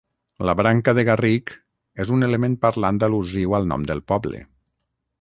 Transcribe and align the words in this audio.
La 0.47 0.53
branca 0.61 0.93
de 0.99 1.03
garric 1.09 1.53
és 2.05 2.13
un 2.17 2.29
element 2.31 2.57
parlant 2.65 3.03
al·lusiu 3.09 3.57
al 3.59 3.73
nom 3.75 3.89
del 3.93 4.07
poble. 4.15 4.45